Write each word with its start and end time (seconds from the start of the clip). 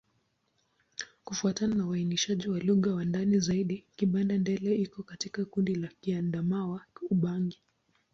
Kufuatana 1.23 1.75
na 1.75 1.87
uainishaji 1.87 2.47
wa 2.49 2.59
lugha 2.59 2.93
kwa 2.93 3.05
ndani 3.05 3.39
zaidi, 3.39 3.85
Kibanda-Ndele 3.95 4.75
iko 4.75 5.03
katika 5.03 5.45
kundi 5.45 5.75
la 5.75 5.89
Kiadamawa-Ubangi. 6.01 7.61